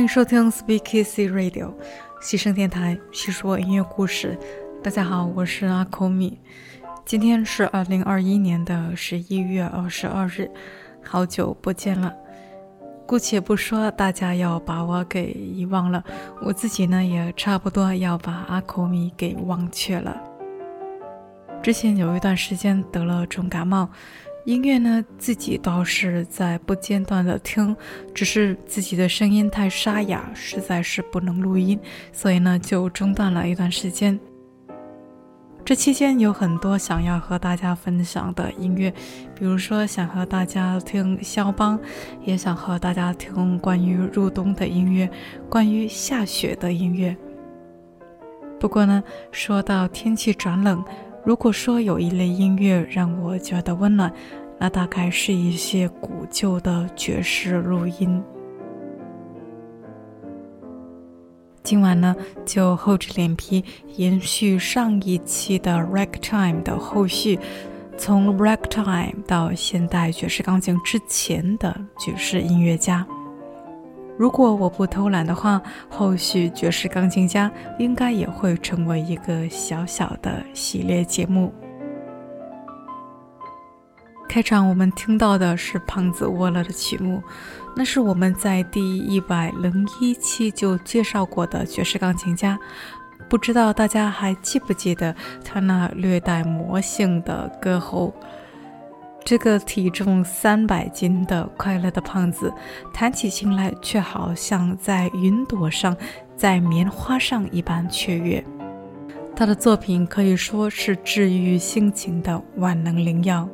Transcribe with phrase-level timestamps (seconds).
[0.00, 1.74] 欢迎收听 Speak Easy Radio，
[2.22, 4.34] 西声电台，细说音乐故事。
[4.82, 6.40] 大家好，我是阿口米。
[7.04, 10.50] 今天是二零二一年的十一月二十二日，
[11.04, 12.16] 好久不见了。
[13.06, 16.02] 姑且不说大家要把我给遗忘了，
[16.40, 20.18] 我自己呢也差不多要把阿口米给忘却了。
[21.62, 23.90] 之前有一段时间得了重感冒。
[24.50, 27.76] 音乐呢，自己倒是在不间断的听，
[28.12, 31.78] 只是自己的声音太沙哑，实在是不能录音，
[32.12, 34.18] 所以呢就中断了一段时间。
[35.64, 38.92] 这期间有很多想要和大家分享的音乐，
[39.38, 41.78] 比如说想和大家听肖邦，
[42.24, 45.08] 也想和大家听关于入冬的音乐，
[45.48, 47.16] 关于下雪的音乐。
[48.58, 50.84] 不过呢，说到天气转冷。
[51.22, 54.10] 如果说有一类音乐让我觉得温暖，
[54.60, 58.22] 那大概是一些古旧的爵士录音。
[61.62, 62.14] 今晚呢，
[62.44, 63.64] 就厚着脸皮
[63.96, 67.38] 延续上一期的 Ragtime 的后续，
[67.96, 73.06] 从 Ragtime 到现代爵士钢琴之前的爵士音乐家。
[74.18, 81.50] 如果我不偷懒的话，后续爵士钢琴家应该也会成为一个小小的系列节目。
[84.30, 87.20] 开场我们听到的是胖子沃勒的曲目，
[87.74, 92.56] 那是我们在第一百零一期就介绍过的爵士钢琴家，
[93.28, 95.12] 不知道大家还记不记得
[95.44, 98.14] 他那略带魔性的歌喉。
[99.24, 102.54] 这个体重三百斤的快乐的胖子，
[102.94, 105.96] 弹起琴来却好像在云朵上，
[106.36, 108.44] 在棉花上一般雀跃。
[109.34, 113.48] 他的作品可以说是治愈心情的万能灵药。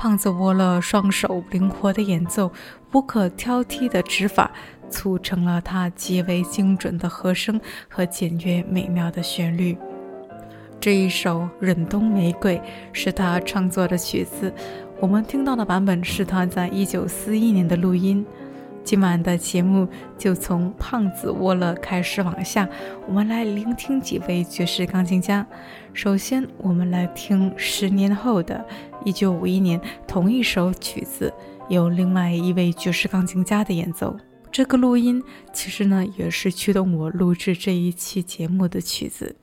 [0.00, 2.50] 胖子握了双手，灵活的演奏，
[2.92, 4.50] 无可挑剔的指法，
[4.88, 9.76] 促成了他极为精准的和声和简约美妙的旋律。
[10.80, 12.56] 这一首《忍冬玫瑰》
[12.94, 14.50] 是他创作的曲子，
[15.00, 18.24] 我们听到的版本是他在一九四一年的录音。
[18.82, 19.86] 今晚的节目
[20.18, 22.68] 就从胖子沃勒开始往下，
[23.06, 25.46] 我们来聆听几位爵士钢琴家。
[25.92, 28.64] 首先，我们来听十年后的
[29.04, 31.32] 一九五一年同一首曲子，
[31.68, 34.16] 由另外一位爵士钢琴家的演奏。
[34.50, 35.22] 这个录音
[35.52, 39.36] 其实呢，也是驱动我录制这一期节目的曲子。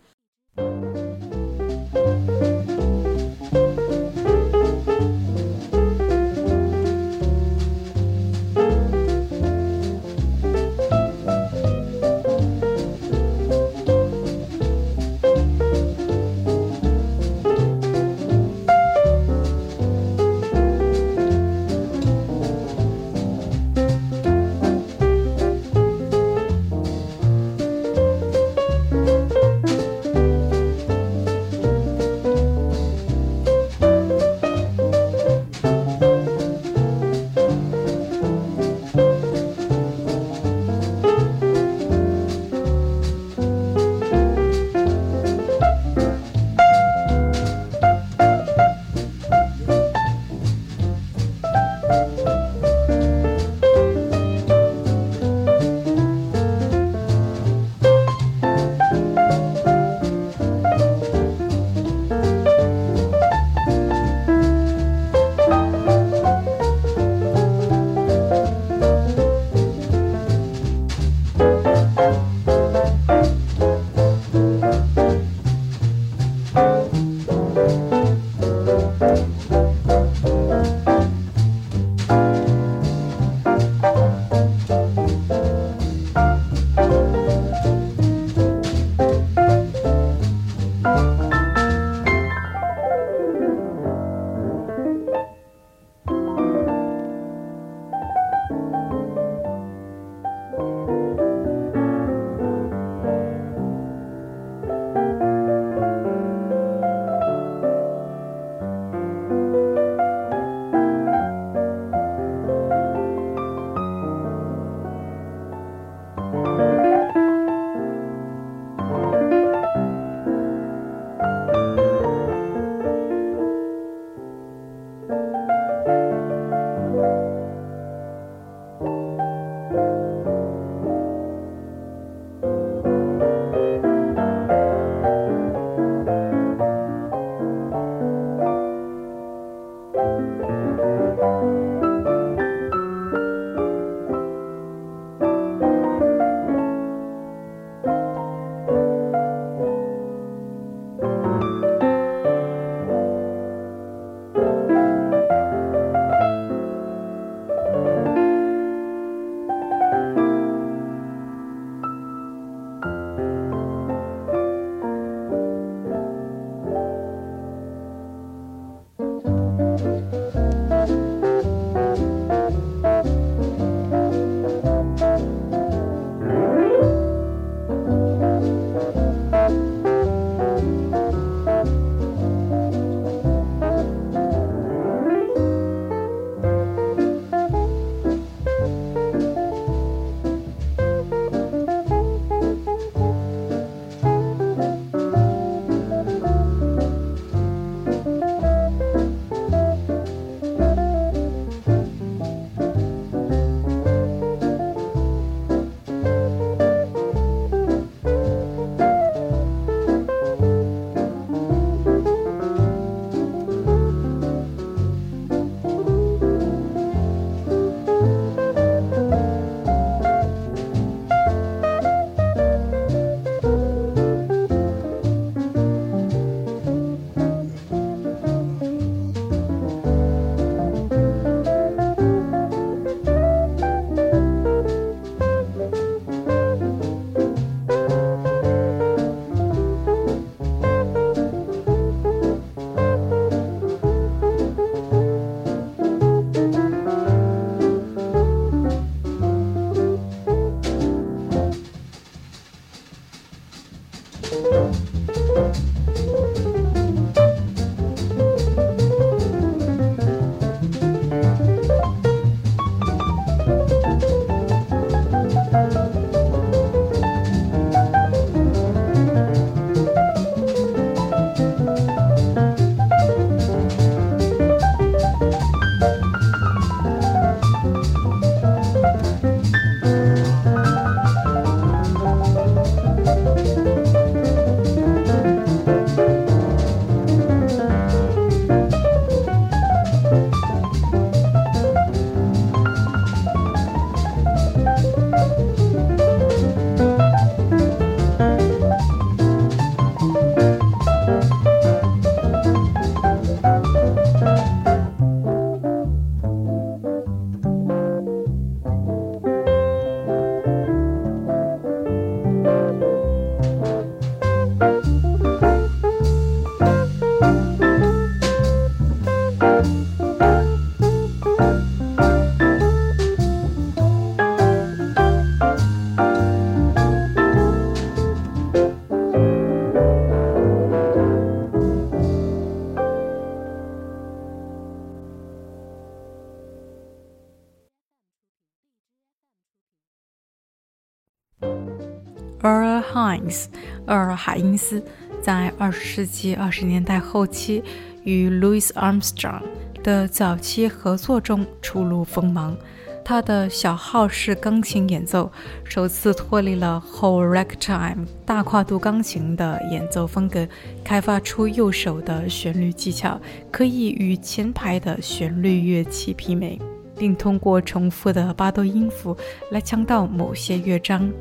[345.67, 347.61] 二十世纪二十年代后期
[348.05, 349.41] 与 Louis Armstrong
[349.83, 352.55] 的早期合作中初露锋芒。
[353.03, 355.29] 他的小号式钢琴演奏
[355.65, 360.47] 首次脱离了 Hole Ragtime 大跨度钢琴的演奏风格，
[360.85, 363.19] 开发出右手的旋律技巧
[363.51, 366.57] 可以与前排的旋律乐器媲美，
[366.97, 369.17] 并通过重复的八度音符
[369.51, 371.11] 来强调某些乐章。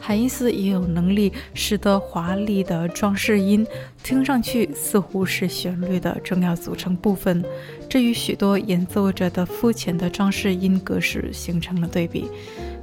[0.00, 3.66] 海因斯也有能力使得华丽的装饰音
[4.02, 7.44] 听上去似乎是旋律的重要组成部分，
[7.88, 12.30] 这与许多演奏者的肤浅的装饰音格式形成了对比。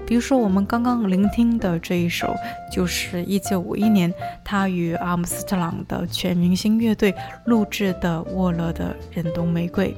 [0.05, 2.36] 比如说，我们刚刚聆听的这一首，
[2.72, 7.12] 就是1951年他与阿姆斯特朗的全明星乐队
[7.45, 9.95] 录制的沃勒的《忍冬玫瑰》。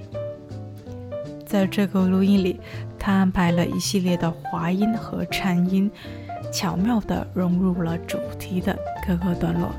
[1.46, 2.58] 在这个录音里，
[2.98, 5.92] 他安排了一系列的滑音和颤音。
[6.52, 9.72] 巧妙地融入了主题的各个段落。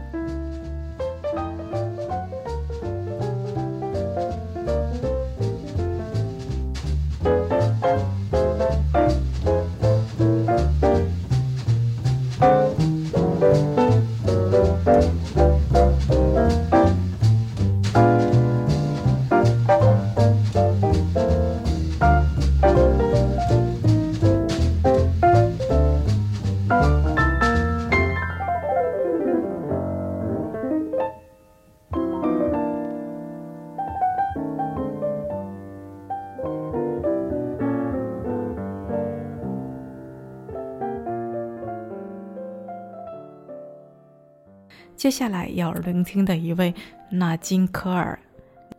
[44.98, 46.74] 接下来要聆听的一位
[47.08, 48.18] 纳金科尔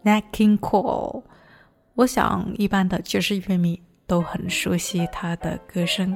[0.04, 1.24] （Nat King Cole），
[1.94, 6.14] 我想一般的爵士乐迷都很熟悉他的歌声。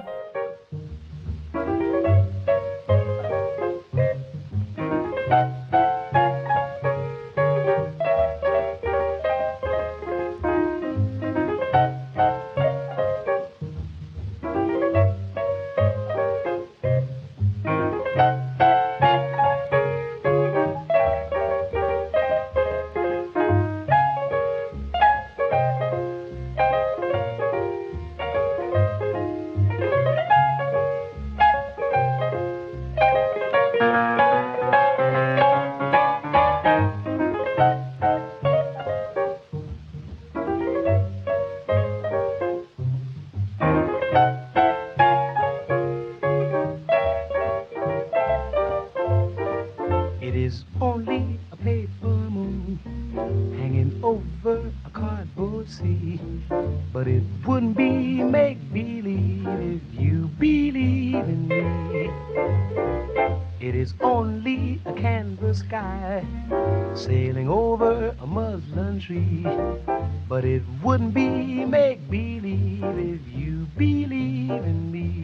[70.29, 75.23] But it wouldn't be make believe if you believe in me.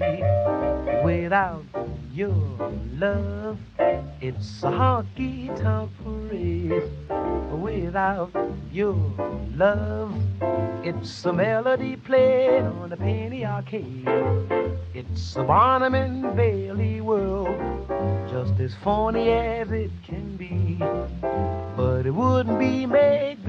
[1.04, 1.64] Without
[2.14, 2.36] your
[2.98, 3.58] love,
[4.22, 6.84] it's a honky tonk parade.
[7.52, 8.32] Without
[8.72, 8.96] your
[9.56, 10.14] love,
[10.84, 14.08] it's a melody played on a penny arcade.
[14.94, 17.88] It's a Barnum and Bailey world,
[18.30, 20.78] just as phony as it can be.
[21.76, 23.44] But it wouldn't be make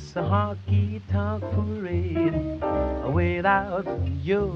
[0.00, 2.62] It's a honky tonk parade
[3.12, 3.84] without
[4.22, 4.54] your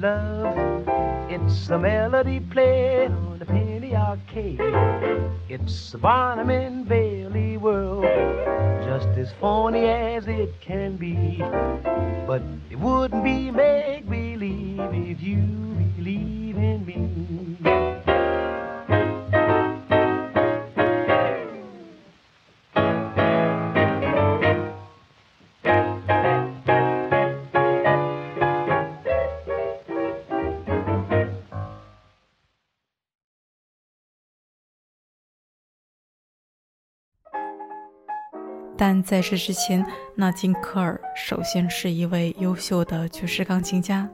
[0.00, 0.84] love.
[1.30, 4.60] It's a melody played on the penny arcade.
[5.48, 8.02] It's a Barnum and Bailey world,
[8.84, 11.38] just as phony as it can be.
[12.26, 15.46] But it wouldn't be make believe if you
[15.96, 17.99] believe in me.
[38.80, 39.84] 但在这之前，
[40.14, 44.08] 纳金科尔首先是一位优秀的爵士钢琴家。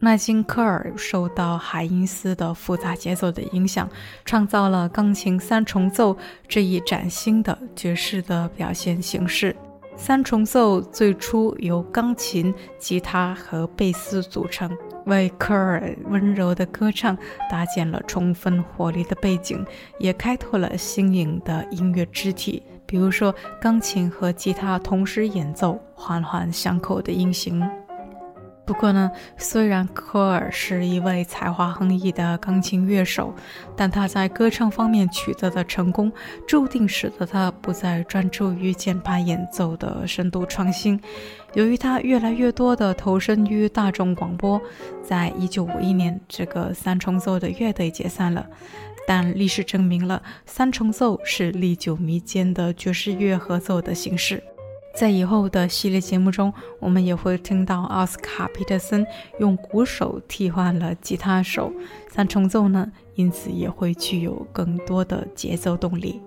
[0.00, 3.86] 纳金科尔受到海因斯的复杂节奏的影响，
[4.24, 6.16] 创造了钢琴三重奏
[6.48, 9.54] 这一崭新的爵士的表现形式。
[9.94, 17.14] 三重奏最初由钢琴、吉他和贝斯组成，为科尔温柔的歌唱
[17.50, 19.62] 搭建了充分活力的背景，
[19.98, 27.62] 也开拓了新颖的音乐肢体，比如说钢琴和吉他同时演奏，环环相扣的音型。
[28.64, 33.32] 不过呢，虽然科尔是一位才华横溢的钢琴乐手，
[33.76, 36.12] 但他在歌唱方面取得的成功，
[36.48, 41.00] 注定使得他不再专注于键盘演奏的深度创新。
[41.54, 44.60] 由于他越来越多的投身于大众广播，
[45.00, 48.44] 在一九五一年，这个三重奏的乐队解散了。
[49.06, 54.42] 但历史证明了，三重奏是历久弥坚的爵士乐合奏的形式。
[54.94, 59.06] 在以后的系列节目中，我们也会听到奥斯卡·皮特森
[59.38, 61.70] 用鼓手替换了吉他手，
[62.08, 66.22] 三重奏呢，因此也会具有更多的节奏动力。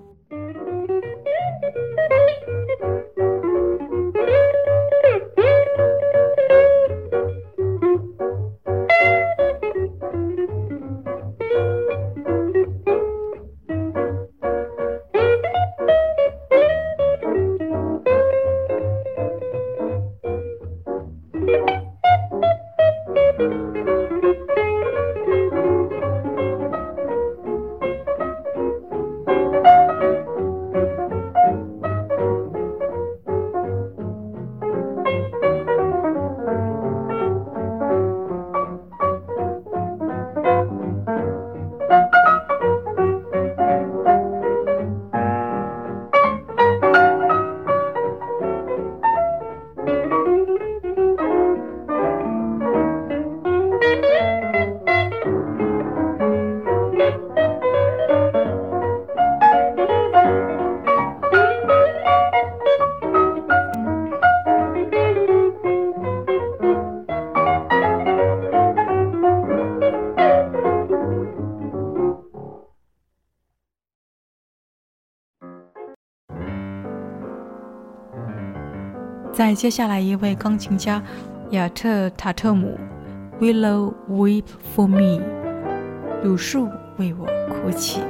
[79.54, 81.02] 接下来一位钢琴家
[81.52, 82.80] 亚特塔特姆
[83.40, 84.44] ，Willow weep
[84.76, 85.22] for me，
[86.24, 88.02] 柳树为我哭泣。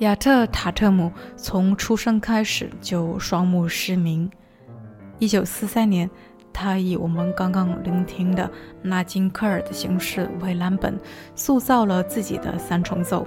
[0.00, 4.30] 亚特塔特姆从出生开始就双目失明。
[5.18, 6.08] 一九四三年，
[6.54, 10.98] 他以我们刚刚聆听的纳金科尔的形式为蓝本，
[11.34, 13.26] 塑造了自己的三重奏。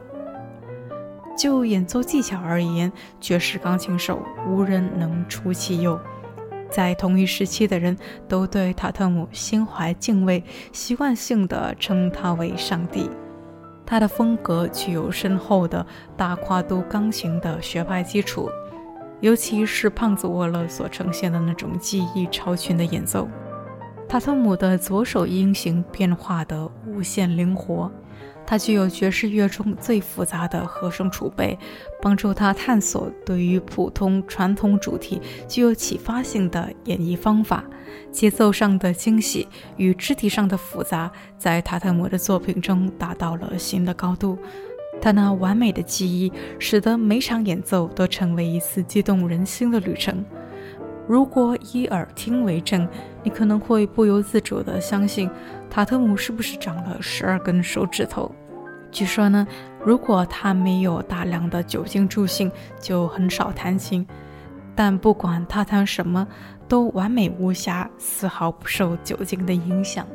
[1.37, 5.99] 就演奏技巧而言，爵士钢琴手无人能出其右。
[6.71, 7.95] 在同一时期的人
[8.27, 13.11] 都对塔特姆心怀敬畏，习惯性地称他为上帝。
[13.85, 18.49] 他的风格具有深厚的大跨度钢琴的学派基础，
[19.19, 23.27] 尤其是胖子沃勒所呈现的那种技艺超群的演奏。
[24.07, 27.91] 塔特姆的左手音型变化的无限灵活。
[28.45, 31.57] 它具有爵士乐中最复杂的和声储备，
[32.01, 37.63] 帮助他探索对于普通传统主题具有启发性的演绎方法。
[38.11, 44.37] 节奏上的惊喜与肢体上的复杂，在塔特姆的作品中达到了新的高度。
[45.01, 50.23] 他那完美的记忆，使得每场演奏都成为一次激动人心的旅程。
[51.07, 52.87] 如果以耳听为证，
[53.23, 55.29] 你可能会不由自主地相信，
[55.69, 58.33] 塔特姆是不是长了十二根手指头？
[58.91, 59.45] 据说呢，
[59.83, 64.05] 如果他没有大量的酒精助兴，就很少弹琴。
[64.75, 66.27] 但不管他弹什么，
[66.67, 70.07] 都完美无瑕，丝毫不受酒精的影响。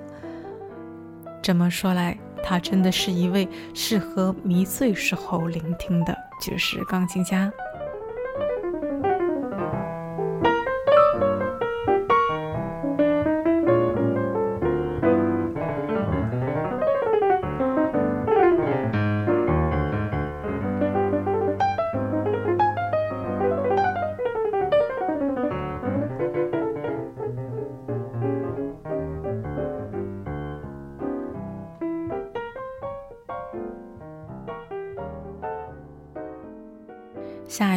[1.43, 7.53] 这么说来，他真的是一位适合迷醉时候聆听的爵士钢琴家。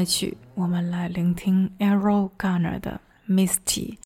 [0.02, 3.00] 下一曲，我们来聆听 Errol Garner 的
[3.32, 3.98] 《Misty》。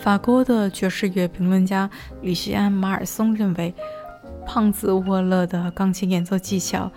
[0.00, 1.88] 法国的爵士乐评论家
[2.22, 3.74] 吕西安·马尔松认为，
[4.46, 6.90] 胖子沃勒的钢琴演奏技巧、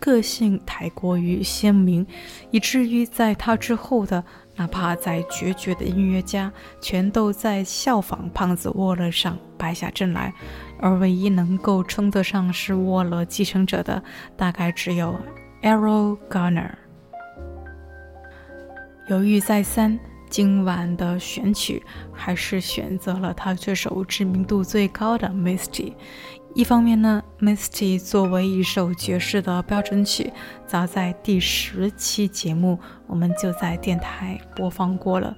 [0.00, 2.04] 个性太过于鲜明，
[2.50, 4.24] 以至于在他之后的
[4.56, 10.34] 哪怕在绝绝的音乐家，全都在效仿胖子沃勒上败下阵来，
[10.80, 14.02] 而唯一能够称得上是沃勒继承者的，
[14.36, 15.14] 大概只有
[15.62, 16.72] Errol Garner。
[19.08, 19.96] 犹豫再三。
[20.28, 25.90] 今晚的选曲还是选择了他这首知名度最高的《Misty》。
[26.54, 30.32] 一方面呢，《Misty》作为一首爵士的标准曲，
[30.66, 35.36] 早在第十期节目我们就在电台播放过了。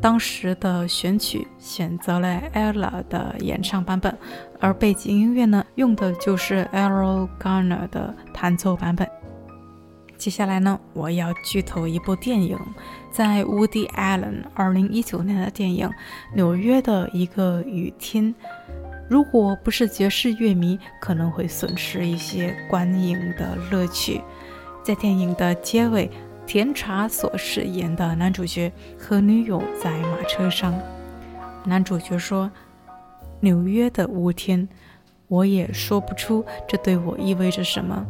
[0.00, 4.16] 当时的选曲选择了 Ella 的演唱版本，
[4.60, 9.08] 而背景音乐呢，用的就是 Errol Garner 的弹奏版本。
[10.24, 12.58] 接下来呢，我要剧透一部电影，
[13.10, 15.86] 在 Woody Allen 二零一九年的电影
[16.32, 18.34] 《纽约的一个雨天》。
[19.06, 24.22] 如果不是爵士乐迷，可能会损失一些观影的乐趣。
[24.82, 26.10] 在电影的结尾，
[26.46, 30.74] 甜茶所饰演的男主角和女友在马车上，
[31.66, 32.50] 男主角说
[33.40, 34.66] ：“纽约的雾天，
[35.28, 38.06] 我也说不出这对我意味着什么。”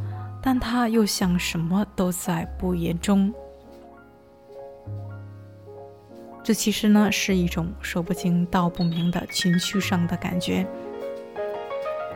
[0.47, 3.33] 但他又像什么都在不言中，
[6.43, 10.67] 这其实呢是一种说不清道不明的情绪上的感觉。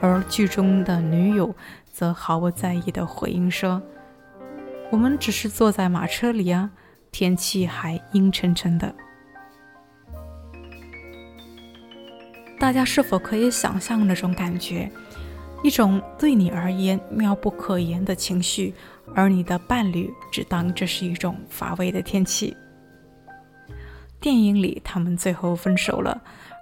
[0.02, 1.54] 而剧中的女友
[1.90, 3.80] 则毫不在意的回应说
[4.92, 6.70] ：“我们只是坐在马车里啊，
[7.10, 8.94] 天气还阴沉沉的。”
[12.60, 14.92] 大家是否可以想象那种感觉？
[15.62, 18.72] 一种对你而言妙不可言的情绪，
[19.14, 22.56] 而你的伴侣只当这是一种乏味的天气。
[24.20, 26.20] 电影里他们最后分手了，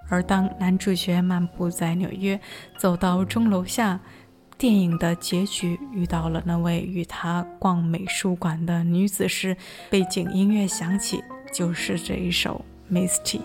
[0.09, 2.39] 而当男主角漫步在纽约，
[2.77, 3.99] 走到钟楼下，
[4.57, 9.55] 电影的结局遇到了那位与他逛美术馆的女子时，
[9.89, 13.41] 背景音乐响起，就是这一首《Misty》。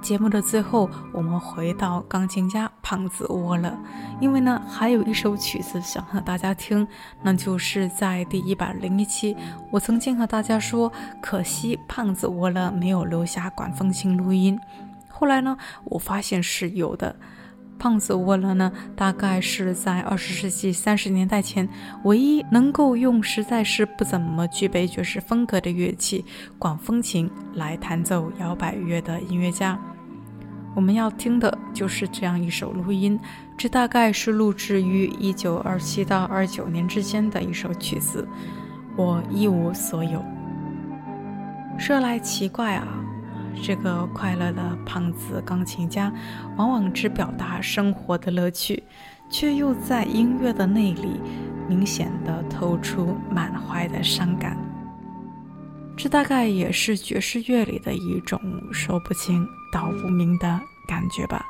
[0.00, 3.78] 节目的最后，我们回到钢琴家胖子窝了，
[4.20, 6.86] 因为呢，还有一首曲子想和大家听，
[7.22, 9.36] 那就是在第一百零一期，
[9.70, 14.58] 我曾经和大家说，可惜胖子窝了没有留下管风琴录音。
[15.08, 17.14] 后来呢，我发现是有的。
[17.80, 21.66] 胖子沃勒呢，大概是在二十世纪三十年代前，
[22.04, 26.22] 唯一能够用实在是不怎么具备爵士风格的乐器——
[26.58, 29.80] 管风琴来弹奏摇摆乐的音乐家。
[30.76, 33.18] 我们要听的就是这样一首录音，
[33.56, 38.28] 这大概是录制于一九二七到二九年之间的一首曲子。
[38.94, 40.22] 我一无所有。
[41.78, 42.86] 说来奇怪啊，
[43.62, 46.12] 这个快乐的胖子钢琴家，
[46.56, 48.82] 往往只表达生活的乐趣，
[49.30, 51.20] 却又在音乐的内里
[51.68, 54.56] 明显的透出满怀的伤感。
[55.96, 58.40] 这大概也是爵士乐里的一种
[58.72, 61.44] 说不清道不明的感觉吧。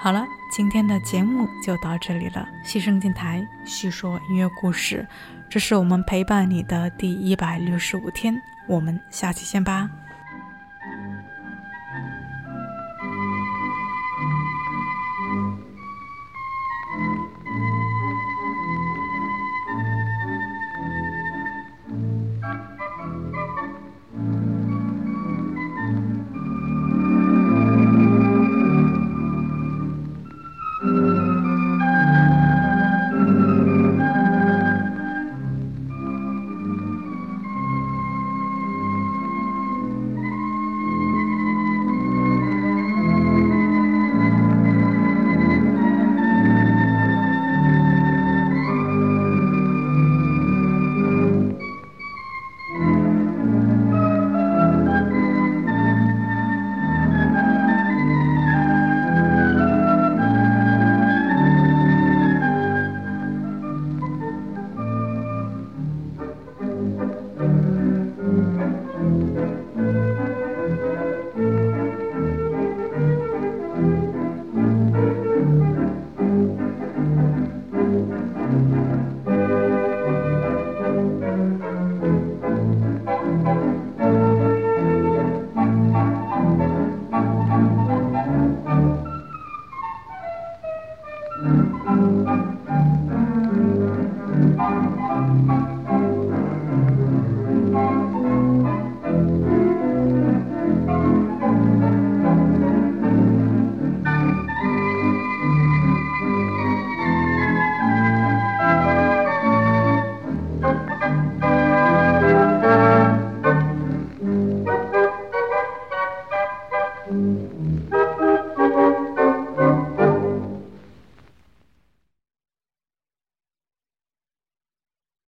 [0.00, 2.46] 好了，今天的节目就到这里了。
[2.64, 5.04] 西声电台叙说音乐故事，
[5.50, 8.34] 这是我们陪伴你的第一百六十五天，
[8.68, 9.90] 我们下期见吧。